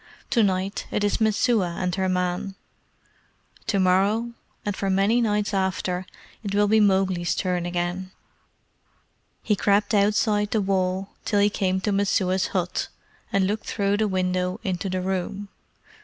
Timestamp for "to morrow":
3.67-4.31